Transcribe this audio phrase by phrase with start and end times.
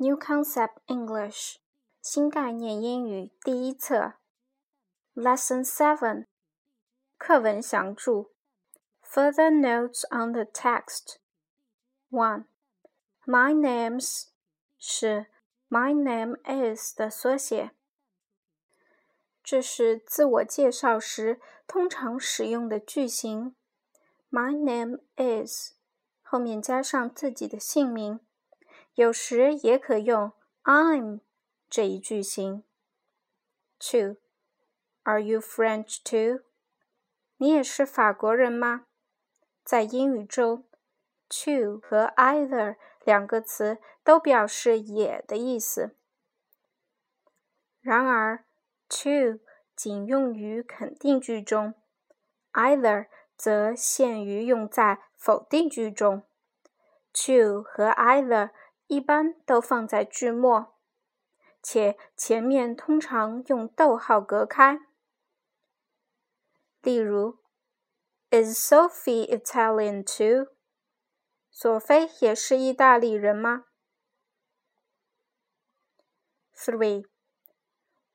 [0.00, 1.56] New Concept English
[2.00, 4.12] 新概念英语第一册
[5.12, 6.26] Lesson Seven
[7.16, 8.30] 课文详注
[9.02, 11.16] Further notes on the text
[12.10, 12.44] One
[13.26, 14.28] My name's
[14.78, 15.26] 是
[15.68, 17.72] My name is 的缩写，
[19.42, 23.56] 这是自我介绍时通常使用的句型。
[24.30, 25.72] My name is
[26.22, 28.20] 后面加上自己的姓名。
[28.98, 30.32] 有时也可用
[30.64, 31.20] I'm
[31.70, 32.64] 这一句型。
[33.78, 34.16] Two,
[35.04, 36.42] Are you French too？
[37.36, 38.86] 你也是法国人吗？
[39.62, 40.64] 在英语中
[41.28, 45.94] ，to 和 either 两个词都表示也的意思。
[47.80, 48.44] 然而
[48.88, 49.38] ，to
[49.76, 51.74] 仅用于肯定句中
[52.52, 53.06] ，either
[53.36, 56.24] 则限于用在否定句中。
[57.12, 58.50] to 和 either
[58.88, 60.74] 一般都放在句末，
[61.62, 64.80] 且前面通常用逗号隔开。
[66.80, 67.38] 例如
[68.30, 70.52] ，Is Sophie Italian too？
[71.50, 73.66] 索菲也是意大利人吗
[76.56, 77.04] ？Three.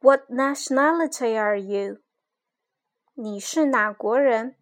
[0.00, 1.98] What nationality are you？
[3.14, 4.56] 你是哪国人？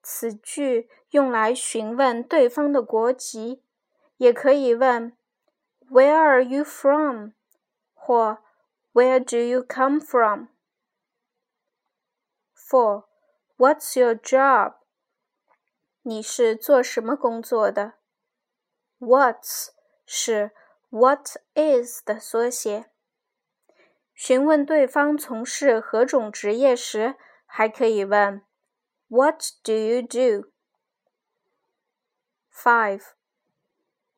[0.00, 3.64] 此句用来询问对方的国籍。
[4.17, 5.15] 也可以问
[5.89, 7.31] "Where are you from?"
[7.93, 8.39] 或
[8.93, 10.47] "Where do you come from?"
[12.55, 13.05] Four,
[13.57, 14.75] What's your job?
[16.01, 17.93] 你是做什么工作的？
[18.99, 19.69] What's
[20.05, 20.51] 是
[20.89, 22.89] What is 的缩写。
[24.13, 28.41] 询问对方从事何种职业时，还可以问
[29.07, 30.49] What do you do?
[32.51, 33.03] Five.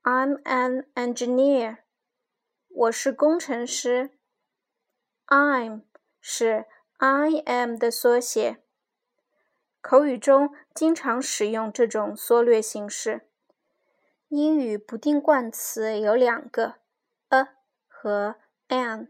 [0.02, 1.80] I'm an engineer.
[2.70, 4.08] 我是工程师。
[5.26, 5.82] I'm
[6.22, 6.64] 是
[6.96, 8.62] I am 的缩写。
[9.82, 13.28] 口语中经常使用这种缩略形式。
[14.28, 16.76] 英语不定冠词有两个
[17.28, 17.48] ，a
[17.86, 18.36] 和
[18.68, 19.08] an。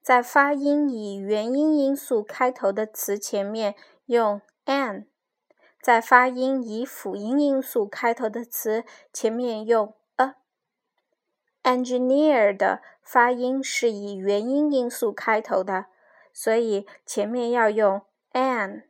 [0.00, 3.74] 在发音以元音因素开头的词前面
[4.06, 5.09] 用 an。
[5.80, 10.36] 在发音以辅音因素开头的词前面用 a。
[11.62, 15.86] engineer 的发音是以元音因素开头的，
[16.32, 18.02] 所以前面要用
[18.32, 18.84] an。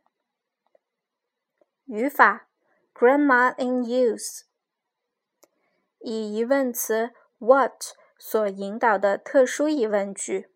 [1.85, 2.47] 语法
[2.93, 4.41] ：grandma in use
[5.99, 10.51] 以疑问词 what 所引导的特殊疑问句。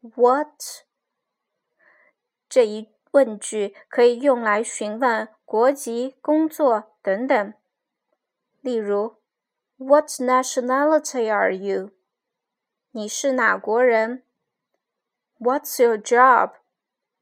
[0.00, 0.84] What
[2.48, 7.54] 这一问句可以用来询问国籍、工作等等。
[8.60, 9.16] 例如
[9.76, 11.90] ，What nationality are you？
[12.90, 14.24] 你是哪国人
[15.38, 16.52] ？What's your job？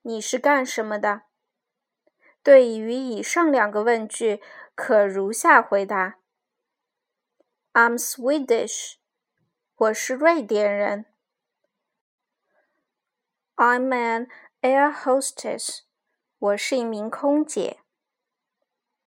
[0.03, 1.23] 你是干什么的？
[2.43, 4.41] 对于以上两个问句，
[4.75, 6.19] 可如下回答
[7.73, 8.95] ：I'm Swedish。
[9.77, 11.07] 我是瑞典人。
[13.57, 14.29] I'm an
[14.67, 15.83] air hostess。
[16.39, 17.79] 我是一名空姐。